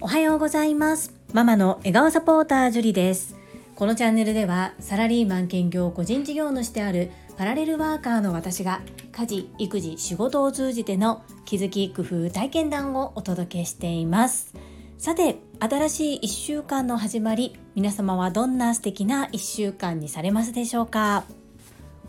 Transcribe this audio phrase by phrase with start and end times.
[0.00, 1.14] おはようございます。
[1.32, 3.36] ママの笑顔サポータージュリです。
[3.76, 8.80] このチャンネルではサラリーマン兼業個人事業主であるパラレルワーカーの私が
[9.12, 14.54] 家事育児仕事を通じての気づき工夫体験談をお届けしています。
[14.98, 21.24] さて新しい1週間の始まり皆様はどんな素敵な1週間にされますでしょうか？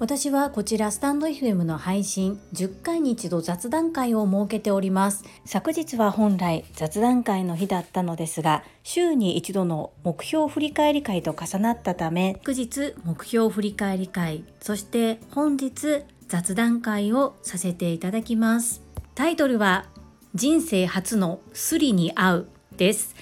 [0.01, 5.23] 私はこちらスタンド FM の配信10回に一度雑談会を設けております。
[5.45, 18.81] 昨日は本来雑談会の日だったのですが週に一度の目標振り返り会と重なったため翌日目標振り返り会そして本日雑談会をさせていただきます。
[19.13, 19.85] タイトルは
[20.33, 23.13] 人生初のスリに会うです。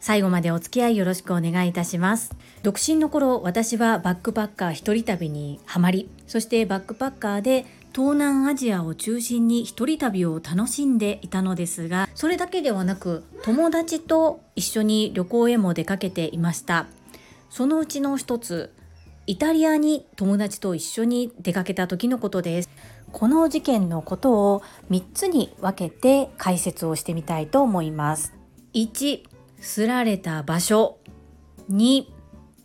[0.00, 2.36] 最後までお付き合いよろしくお願いいたします。
[2.62, 16.86] 独身の頃私はバックパッカー一人旅にはまりそしてバックパッカーで東南アジアを中心に一人旅を楽しんでいたのですがそれだけではなく友達と一緒に旅行へも出かけていました。
[17.48, 18.72] そのうちの一つ
[19.26, 22.70] イタリアに友達と一緒に出かけた時のことです。
[23.12, 28.34] この事件のことを3つに分けて解説をしてみたいと思います。
[28.74, 29.24] 1
[29.58, 30.98] すられた場所。
[31.70, 32.04] 2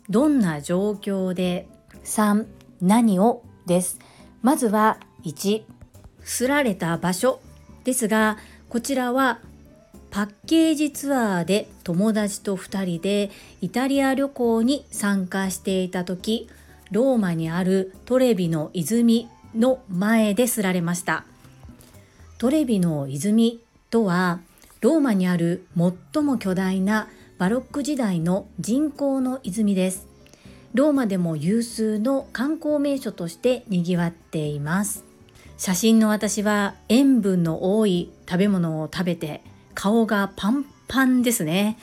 [0.08, 1.68] どんな状況で。
[2.04, 2.46] 3
[2.80, 3.98] 何をです。
[4.42, 5.62] まずは1
[6.24, 7.40] すられた場所。
[7.84, 8.38] ですが
[8.68, 9.40] こちらは
[10.10, 16.48] パッケージツアーで友達と2人でイタリア旅行に参加していた時
[16.90, 21.24] ローマにあるトレビの泉の前ですられました。
[22.38, 23.60] トレビの泉
[23.90, 24.40] とは
[24.80, 25.64] ローマにある
[26.12, 30.11] 最も巨大なバロック時代の人工の泉です。
[30.74, 35.04] ローマでも有数の観光名所として賑わっています。
[35.58, 39.42] 写真の私は塩分の多い食べ物を食べて
[39.74, 41.78] 顔がパンパンですね。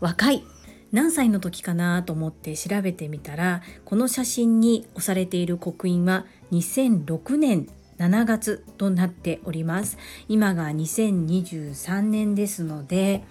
[0.00, 0.44] 若い。
[0.92, 9.98] 何歳の時かなと思って調べてみたらこの写真に押されている刻印は2006年7月となっております
[10.28, 13.24] 今が2023年ですので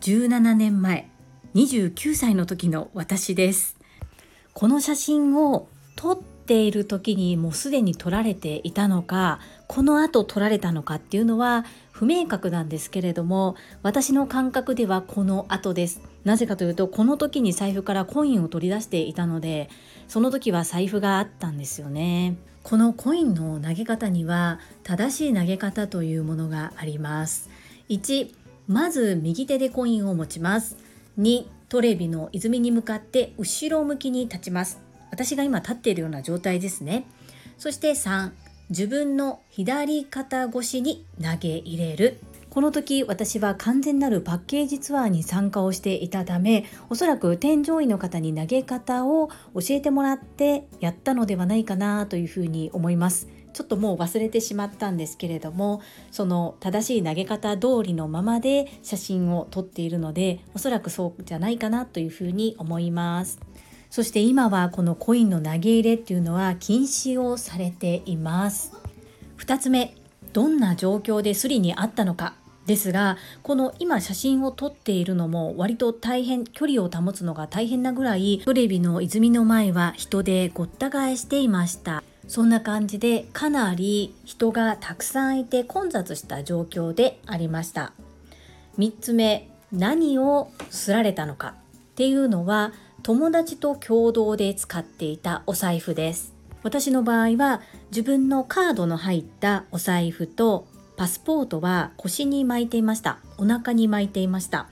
[0.00, 1.10] 17年前
[1.54, 3.75] 29歳の時の私です
[4.56, 16.00] この写真を撮っている時にもうすでに撮られていたのかこの後撮られたのかっていうのは不明確なんですけれども私の感覚ではこの後です。
[16.24, 19.68] なぜかというとこの時に財布からコインを取り出していたので
[20.08, 22.38] その時は財布があったんですよね。
[22.62, 27.50] このコインの投げ方には正しい投げ方というものがあります。
[27.90, 28.32] 1
[28.68, 30.78] まず右手でコインを持ちます。
[31.18, 34.80] 2トレビの泉に向かって後ろ向きに立ちます。
[35.10, 37.06] 私が今立っているような状態ですね。
[37.58, 38.30] そして3
[38.70, 42.18] 自分の左肩越しに投げ入れる。
[42.50, 53.28] この時私は完全なるパッケージツアーに参加をしていたためおそらく添乗員の方に投げ方を教えてもらってやったのではないかなというふうに思います。
[53.56, 55.80] ちょっともう忘れてしまったんですけれども
[56.10, 63.40] その正しい投げ方通りのままで写真を撮っているのでおそらくそうじゃないかなというふうに思います。
[63.88, 68.74] そして今はこのコインの投げ入れっていうのは禁止をされています。
[69.38, 69.94] 2つ目
[70.34, 72.34] どんな状況でスリにあったのか。
[72.66, 82.02] ですがこの今写真を撮っているのも割と大変距離を保つのが大変なぐらいトレビの泉の前は人でごった返していました。
[82.28, 87.92] そんな感じでかなり人がたくさんいて混雑した状況でありました。
[88.78, 92.72] 3つ目何をすられたのかっていうのは
[93.02, 96.34] 友達と共同で使っていたお財布です。
[96.62, 97.60] 私の場合は
[97.90, 100.66] 自分のカードの入ったお財布と
[100.96, 103.18] パスポートは腰に巻いていました。
[103.38, 104.68] お腹に巻いていました。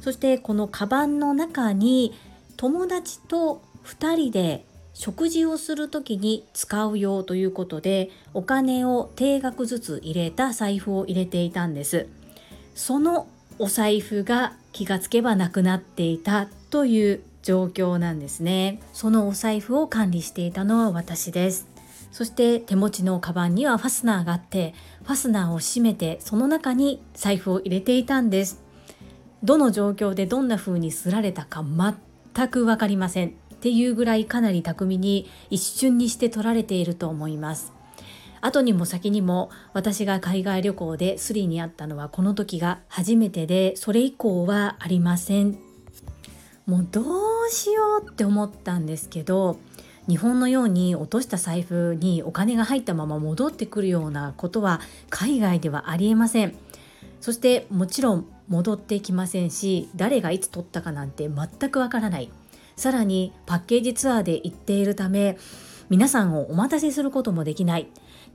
[0.00, 2.14] そしてこのカバンの中に
[2.56, 4.64] 友達と2人で
[5.02, 12.06] 食事をする時に使うよということでお金を定額ずつ入れた財布を入れていたんです。
[12.76, 13.26] その
[13.58, 18.80] お財布が気がつけばなくなっていたという状況なんですね。
[18.92, 21.66] そのお財布を管理していたのは私です。
[22.12, 24.72] そして手持ちのカバンにはファスナーがあって
[25.02, 28.62] ファスナーを閉めてその中に財布を入れていたんです。
[29.42, 33.41] どの状況でどんな風にすられたか全く分かりません。
[33.62, 37.72] っていうぐらいかなり巧みに一瞬にして取られていると思います。
[38.40, 45.58] 後にも先にも私が海外旅行でスリにあったのはこの時が初めてでそれ以降はありません。
[46.66, 49.60] もうどうしようって思ったんですけど
[50.08, 56.56] 日本のように落とした財布にお金が入ったまま戻ってくるようなことは海外ではありえません。
[57.20, 62.28] そしてもちろん戻ってきませんし誰がいつ取ったかなんて全くわからない。
[62.76, 65.36] さらにパッケージツアーで行っているため
[65.88, 67.88] 皆さんをお待たせすることもできない。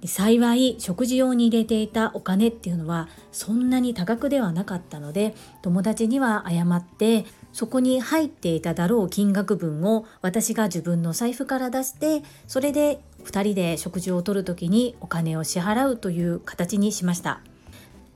[0.06, 17.42] 幸い食事用に入れていたお金っていうのはそんなに多額ではなかったので友達には謝ってそこに入っていただろう金額分を私が自分の財布から出してそれで2人で食事をとる時にお金を支払うという形にしました。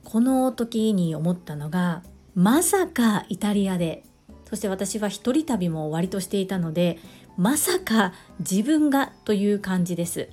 [0.04, 2.02] この時に思ったのが
[2.34, 4.04] まさかイタリアで
[4.52, 6.98] そして私は一人旅も割としていたので
[7.38, 10.28] まさか自分がという感じです。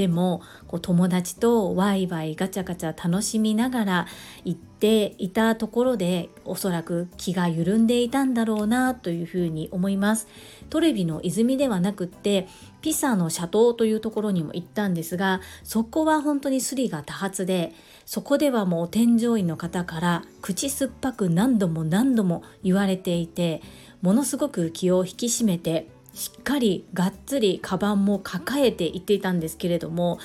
[0.00, 4.06] でもこう友達とワイワイガチャガチャ楽しみながら
[4.46, 10.26] 行っていたところでおそらく気が緩んでいたんだろうなというふうに思います。
[10.70, 12.48] トレビの泉ではなくって
[12.80, 17.74] ピサの斜塔というところにも行ったんですがそこは本当にスリが多発で
[18.06, 23.60] そこではもう添乗員の方から口酸っぱく何度も何度も言われていて
[24.00, 30.18] ものすごく気を引き締めてしっかりがっつりカバンも抱えて行っていたんですけれども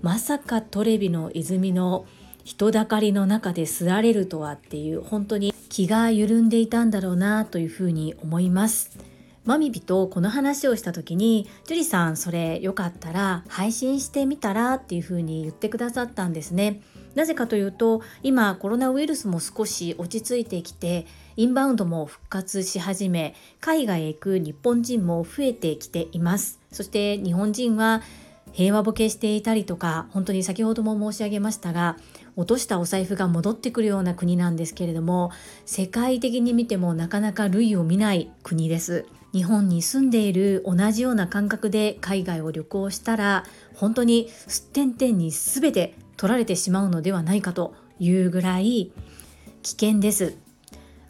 [0.00, 2.06] まさかトレビの泉の
[2.44, 8.98] 人だかりの中で座れるとはっていう本当に気が緩んでいたんだろうなというふうに思います。
[9.44, 16.80] マミビとこの話をした時に「樹里さんそれよかったら配信してみたら?」っていうふうに言ってくださったんですね。
[17.14, 21.06] なぜかというと今コロナウイルスも少し落ち着いてきて
[21.36, 26.60] インバウンドも復活し始め海外へ行く日本人も増えてきています。
[26.70, 28.02] そして日本人は
[28.52, 31.96] 平和ボケしていたりとか本当に先ほども申し上げましたが
[32.36, 35.30] 落としたお財布が戻ってくるような国なんですけれども
[35.64, 39.06] 世界的に見てもなかなか類を見ない国です。
[39.32, 43.44] 日本に住んでいる同じような感覚で海外を旅行したら
[43.74, 48.92] 本当にすってんてんに全て取られてしまうのではないかというぐらい
[49.64, 50.36] 危険です。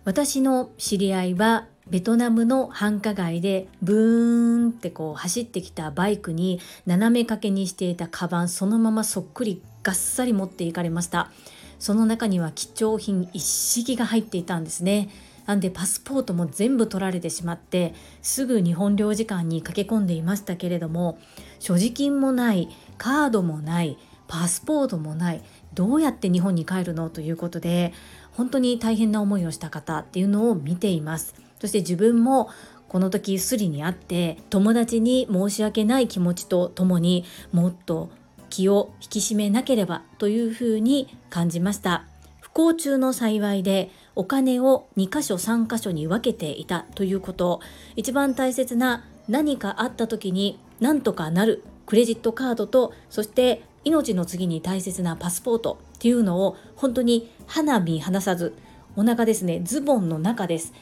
[0.06, 11.30] 私の知り合いはベトナムの繁華街でブーンってこう走ってきたバイクに斜め掛けにしていたカバンそのままそっくりがっさり持っていかれました。
[11.78, 15.10] その中には貴重品一式が入っていたんですね。
[15.44, 17.92] なんでパスポートも全部取られてしまって
[18.22, 21.18] すぐ日本領事館に駆け込んでいましたけれども
[21.58, 23.98] 所持金もないカードもない
[24.32, 25.42] パスポートもない。
[25.74, 27.10] どうやって日本に帰るの？
[27.10, 27.92] ということで
[28.30, 31.34] 本当に大変な思いをした方っていうのを見ています。
[31.60, 32.48] そして自分も
[32.88, 38.08] この時スリにあって友達に申し訳ない気持ちとともにもっと
[38.48, 42.06] 気を引き締めなければというふうに感じました。
[42.40, 47.60] 不幸中の幸いでお金を2箇所3箇所に分けていたということ。
[47.96, 58.54] 一番大切な何かあった時に何とかなるクレジットカードとそして命の次に大切なパスポートっていうのを本当に花見離さず
[58.96, 60.72] お腹ですねズボンの中です。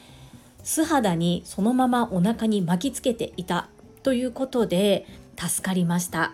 [0.63, 3.69] 素肌にそのままお腹に巻きつけていた
[4.03, 5.05] ということで
[5.37, 6.33] 助かりました。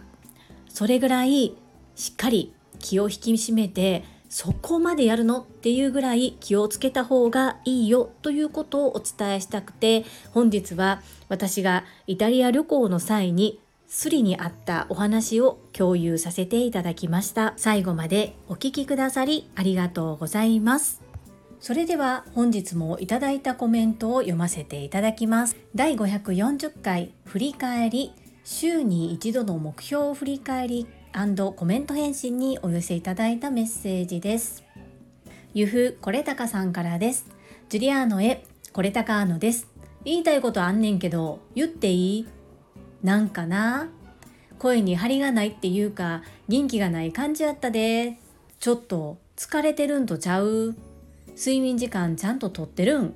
[0.67, 1.55] それぐらい
[1.95, 17.53] しっかり気を引き締めてそこまでやるのっていうぐらい気をつけた方がいいよということをお伝えしたくて本日は私がイタリア旅行の際にスリにあったお話を共有させていただきました。
[17.55, 21.01] 最後までお聞きくださりありがとうございます。
[21.61, 25.55] それでは本日もいただいたコメントを読ませていただきます。
[25.73, 28.13] 第540回振り返り。
[28.43, 30.87] 週に一度の目標を振り返り
[31.55, 34.63] コメント返信にお寄せいただいたメッセージです。
[35.53, 37.25] ゆふこれたかさんからです。
[37.69, 39.67] ジュリアーノへこれたかーのです。
[40.05, 42.27] 言いたいことあんねんけど言っていい？
[43.03, 43.89] なんかな？
[44.59, 48.17] 声に張りがないっていうか元気がない感じやったで。
[48.59, 50.75] ちょっと疲れてるんとちゃう？
[51.37, 53.13] 睡眠時間ちゃんととってるん？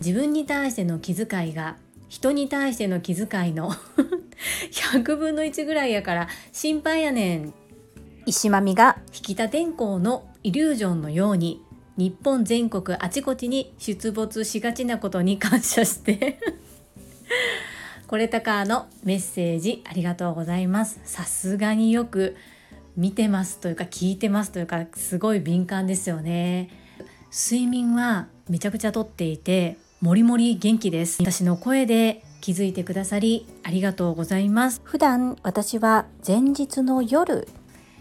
[0.00, 1.76] 自分に対しての気遣いが
[2.08, 3.72] 人に対しての気遣いの
[4.92, 7.54] 100分の1ぐらいやから心配やねん。
[8.26, 8.98] 石まみが。
[9.14, 11.62] 引き立天候のイリュージョンのように
[11.96, 16.38] 日本全国あちこちに出没しがちなことに感謝して
[18.06, 21.00] これたかのメッセージありがとうございます。
[21.04, 22.36] さすがによく
[22.96, 26.70] 見てますというか聞いてますというかすごい敏感ですよね。
[27.32, 31.20] 睡眠はめちゃくちゃとっていてもりもり元気です。
[31.20, 34.80] 私の声で気づいてくださりありがとうございます。
[34.84, 37.48] 普段私は前日の夜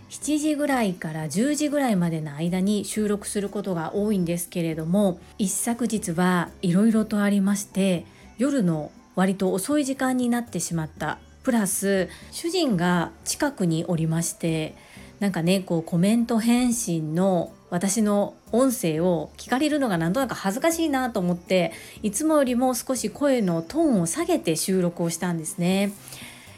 [0.10, 8.06] 7時ぐらいから10時ぐらいまでの間に収録することが多いんですけれども一昨日はいろいろとありまして
[8.38, 14.76] 夜の割と遅い時間になってしまったプラス主人が近くにおりまして
[15.20, 21.72] なんかねこうコメント返信の私の音声を聞かれるのがなんとなく恥ずかしいなと思って
[22.04, 25.92] いつもよりも少し声のトーンを下げて収録をしたんですね。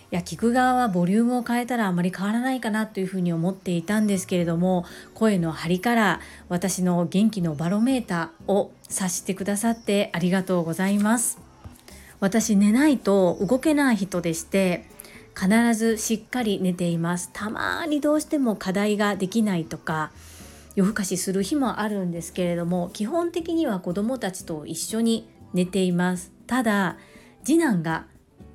[0.09, 11.46] いや聞く側はボリュームを変えたらあまり変わらないかなというふうに思っていたんですけれども声の張りから私の元気のバロメーターを察してくださってありがとうございます
[12.19, 14.85] 私寝ないと動けない人でして
[15.35, 20.11] 必ずしっかり寝ていますたまにどうしても課題ができないとか
[20.75, 26.97] 夜更かしする日もあるんですけれども基本的には子どもたちと一緒に寝ていますただ
[27.43, 28.05] 次男が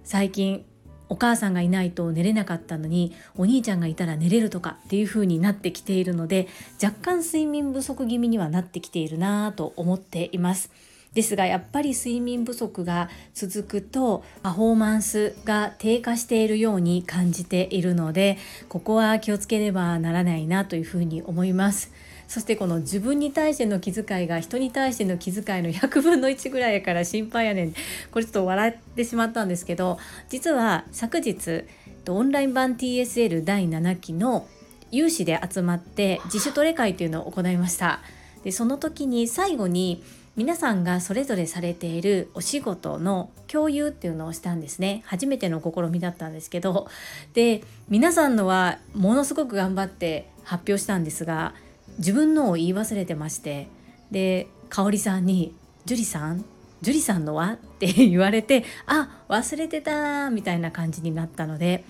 [0.05, 0.65] 最近
[1.09, 6.49] お母さんがいないと寝れなかったのにお兄ちゃんがいたら寝れるとかっていう風になってきているので
[6.83, 10.71] 若干睡眠不足気味にはなってきているなぁと思っています。
[11.15, 18.39] ですがやっぱり睡眠不足が続くとパフォーマンスが低下しているように感じているので
[18.69, 21.93] ここは気をつければならないなというふうに思います。
[22.29, 27.75] そしてこの自分に対しての気遣いが人に対しての気遣いの100分の1ぐらいやから心配やねん
[28.11, 29.99] これちょっと笑ってしまったんですけど
[30.31, 31.65] 実は昨日
[32.09, 34.49] オンライン版 TSL 第7期の
[34.91, 38.01] 有志で集まって自主トレ会というのを行いました
[38.45, 40.03] でその時に最後に
[40.35, 46.89] 皆さんがそれぞれされているお仕事の共有っていうのをしたんですね初めての試みだったんですけど
[47.35, 51.53] で皆さんのはものすごく頑張って発表したんですが
[51.99, 53.69] 自分のを言い忘れてまして
[54.11, 56.47] で香織さんに「樹里さん？
[56.81, 61.85] 樹里さんのは?」って言われて「あ忘れてた」みたいな感じになったので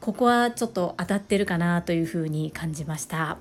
[0.00, 3.38] ここはちょっと当たってるかなというふうに感じました。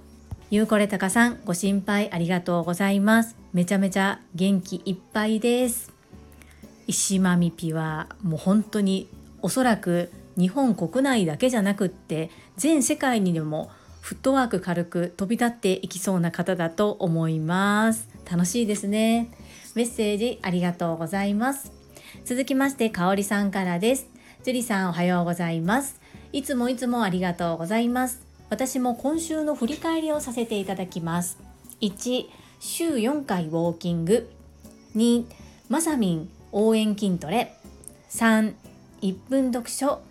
[0.50, 3.36] ゆうこれたかさんご心配ありがとうございます。
[3.52, 5.92] めちゃめちゃ元気いっぱいです。
[6.88, 9.10] 石間みぴはもう本当に
[9.42, 18.08] おそらく日本国内だけじゃなくって全世界にでもフットワーク軽く飛び立っていきそうな方だと思います。
[18.32, 19.30] 楽しいですね。
[19.76, 21.74] メッセージありがとうございます。
[22.24, 24.08] 続きましてかおりさんからです。
[24.46, 26.00] 樹里さんおはようございます。
[26.32, 28.27] いつもいつもありがとうございます。
[28.50, 31.38] 私も今週の振り返りをさせていただきます。
[31.82, 32.28] 1
[32.60, 34.30] 週4回ウォーキング。
[34.96, 35.26] 2
[35.70, 37.54] まさみん応援筋トレ。
[38.10, 38.54] 3
[39.02, 40.02] 1分読書。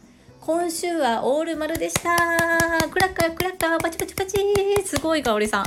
[0.40, 2.14] 今週はオール丸でした。
[2.88, 3.80] クラッカークラッカー。
[3.80, 4.38] パチパチパチ。
[4.84, 5.64] すごい香りさん。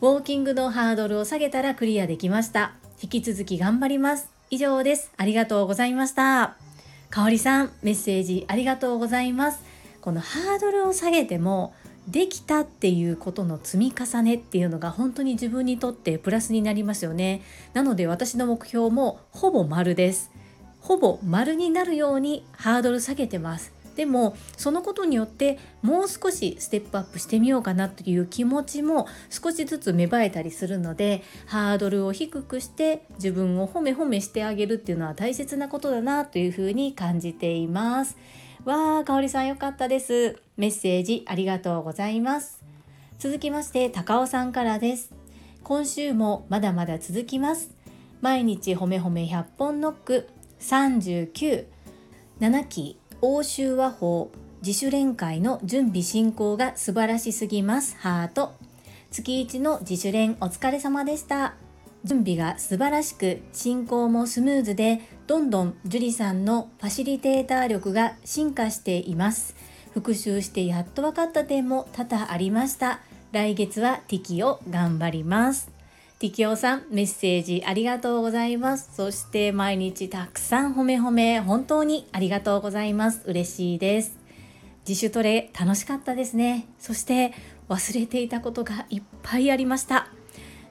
[0.00, 2.74] ウォーキングのハードルを下げたらクリアできました。
[3.02, 4.30] 引き続き頑張ります。
[4.50, 5.10] 以上です。
[5.16, 6.56] ありがとうございました。
[7.10, 9.62] 香りさんメッセージありがとうございます。
[10.06, 11.74] このハードルを下げても
[12.06, 17.42] できたっていうことの積み重ねっていうのが本当に自分にとってプラスになりますよね。
[17.74, 20.30] なので私の目標もほぼ丸です。
[20.78, 23.72] ほぼ丸になるようにハードル下げてます。
[23.96, 38.16] でもそのことによってもう少しステップアップしてみようかなという気持ちも少しずつ芽生えたりするのでハードルを低くして自分を褒め褒めしてあげるっていうのは大切なことだなというふうに感じています。
[38.66, 40.40] わーかおりさんよかったです。
[40.56, 42.64] メッセージありがとうございます。
[43.16, 45.12] 続きまして高尾さんからです。
[45.62, 47.70] 今週もまだまだ続きます。
[48.20, 50.28] 毎日褒め褒め100本ノック。
[50.58, 51.68] 397
[52.68, 54.32] 期欧州和法。
[54.62, 57.96] 自主練会の準備進行が素晴らしすぎます。
[57.98, 58.52] ハート。
[59.12, 61.54] 月1の自主練お疲れ様でした。
[62.02, 69.56] 準備が素晴らしく進行もスムーズでどんどん樹里さんのファシリテーター力が進化しています
[69.92, 73.00] 復習してやっと分かった点も多々ありました
[73.32, 75.76] 来月はティキを頑張ります
[76.18, 78.90] ティキオさん、メッセージありがとうございます。
[78.94, 83.20] そして毎日たくさん褒め褒め、本当にありがとうございます。
[83.26, 84.16] 嬉しいです。
[84.88, 86.68] 自主トレ楽しかったですね。
[86.78, 87.34] そして
[87.68, 90.08] 忘れていたことがいっぱいありました。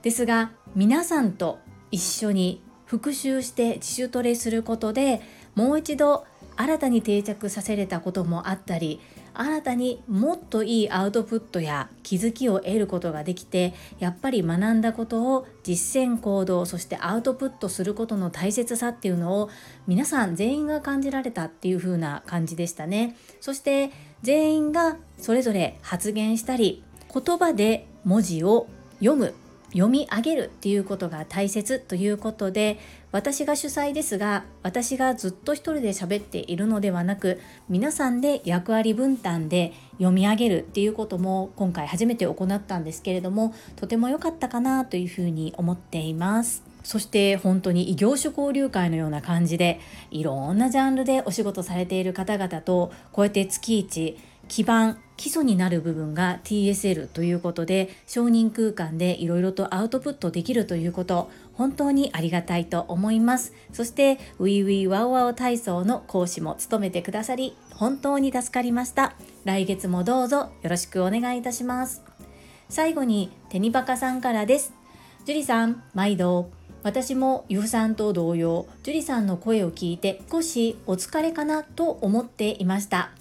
[0.02, 1.60] ですが、皆さんと
[1.92, 5.22] 一緒に復習して自主トレすることで
[5.56, 6.26] もう一度
[6.58, 9.02] 新たに定着させれたこともあったり
[9.34, 19.50] 新たにもっといいアウトプットや気づきを得ることができてやっぱり学んだことを実践行動そしてアウトプットすることの大切さっていうのを
[19.88, 23.18] 皆さん全員が感じられたっていう風な感じでしたね。
[23.42, 28.68] そして全員がそれぞれ発言したり言葉で文字を
[29.00, 29.34] 読む。
[29.76, 32.80] 読み上げるっていうことが大切ということで
[33.12, 46.64] 私が主催ですが私がずっと一人で喋っているのではなく皆さんで役割分担で読み上げるっていうことも今回初めて行ったんですけれどもとても良かったかなというふうに思っています。
[46.86, 49.80] そして本当に異業種交流会のような感じで
[50.12, 63.54] いろんなジャンルでお仕事されている方々とこうやって月一基盤基礎になる部分が TSL ということで承認空間でいろいろとアウトプットできるということ本当にありがたいと思います。
[63.72, 69.16] そして WeWeWowWow 体操の講師も務めてくださり本当に助かりました。
[69.46, 72.04] 来月もどうぞよろしくお願いいたします。
[72.68, 74.74] 最後にテニバカさんからです。
[75.26, 76.50] 樹里さん毎度
[76.84, 83.12] 私もゆうさんと同様樹里さんの声を聞いて少しお疲れかなと思っていました。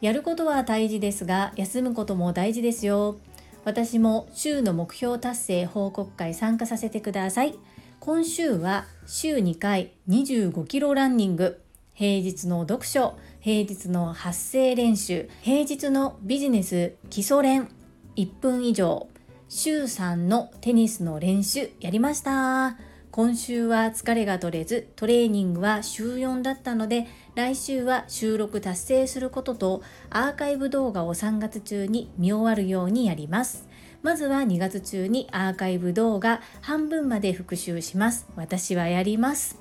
[0.00, 3.18] やることは大事ですが休むことも大事ですよ。
[3.64, 7.58] 私も週の目標達成報告会参加させてください。
[7.98, 11.60] 今週は週2回25キロランニング。
[11.94, 17.68] 平日の読書平日の発声練習平日のビジネス基礎練。
[18.14, 19.08] 1分以上。
[19.48, 22.76] 週3のテニスの練習やりました。
[23.10, 27.08] 今週は疲れが取れずトレーニングは週4だったので
[27.38, 33.68] 来週は収録達成することとアーカイブ動画を3月中に見終わるようにやります。
[34.02, 38.26] まずは2月中にアーカイブ動画半分まで復習します。
[38.34, 39.56] 私はやります。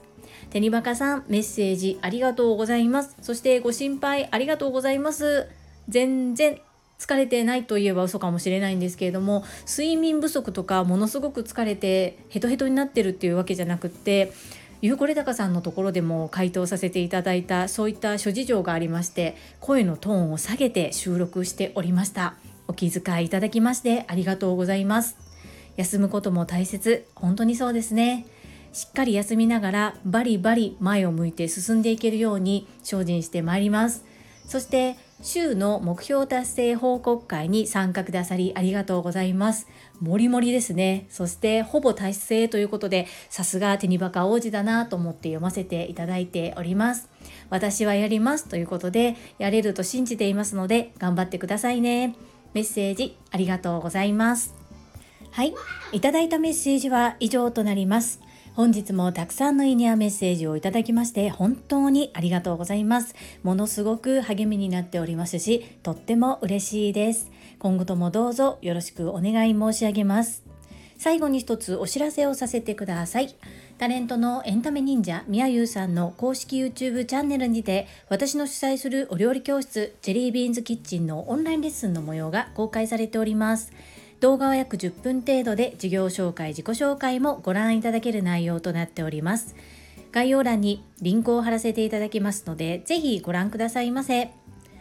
[0.50, 3.16] テニバカさんメッセージありがとうございます。
[3.22, 5.48] そしてご心配ありがとうございます。
[5.88, 6.60] 全然
[6.98, 14.34] 疲れてないといえば嘘かもしれないんですけれども睡眠不足とかものすごく疲れてヘトヘトになってるっていうわけじゃなくって
[14.82, 22.36] ゆうこれたかさんのところでも回答させていただいたそういった諸事情がありまして声のトーンを下げて収録しておりました。
[22.68, 25.18] お気遣いいただきましてありがとうございます。
[25.78, 27.06] 休むことも大切。
[27.16, 28.26] 本当にそうですね。
[28.74, 34.04] しっかり休みながらバリバリ前を向いて進んでいけるように精進してまいります。
[34.48, 39.68] そして週の目標達成報告会に参加くださりありがとうございます。
[40.00, 41.06] もりもりですね。
[41.10, 47.10] そしてほぼ達成ということで、さすが手にバカ王子だなと思って読ませていただいております。
[47.50, 52.16] 私はやりますということで、やれると信じていますので、頑張ってくださいね。
[52.54, 54.56] メッセージありがとうございます。
[55.32, 55.54] はい。
[55.92, 58.22] いただいたメッセージは以上となります。
[58.58, 63.14] 本日もたくさんのいいねやメッセージをいただきまして本当にありがとうございます。
[63.44, 67.30] ものすごく励みになっておりますし、とっても嬉しいです。
[67.60, 70.44] 今後ともどうぞよろしくお願い申し上げます。
[70.98, 73.36] 最後に一つお知らせをさせてください。
[73.78, 83.72] タレントのエンタメ忍者みやゆうさんの公式 YouTube チャンネルにて私の主催するお料理教室ジェリービーンズキッチンのオンラインレッスンの模様が公開されております。
[84.20, 89.56] 動画は約10分程度で事業紹介、自己紹介もご覧いただける内容となっております。
[90.12, 94.32] 概要欄にリンクを貼らせていただきますので、ぜひご覧くださいませ。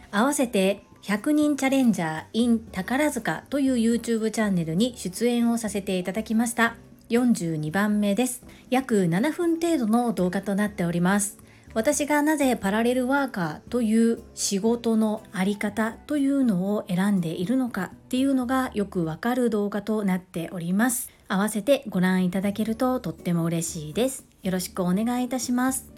[0.09, 6.75] 合わせて100人チャレンジャー in 宝塚という YouTube チャンネルに出演をさせていただきました。
[7.09, 8.43] 42番目です。
[8.69, 11.37] 約7分程度の動画となっております。
[11.77, 21.11] 私がなぜパラレルワーカーという仕事のあり方というのを選んでいるのかっていうのがよくわかる動画となっております。
[21.27, 24.25] 合わせてご覧いただけるととっても嬉しいです。
[24.41, 25.91] よろしくお願いいたします。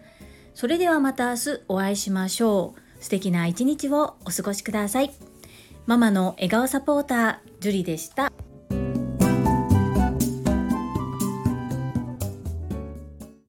[0.53, 3.01] それではまた明日お会いしましょう。
[3.01, 5.13] 素敵な一日をお過ごしください。
[5.85, 8.33] ママの笑顔サポーター、ジュリでした。